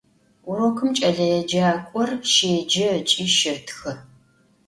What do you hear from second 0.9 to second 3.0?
ç'eleêcak'or şêce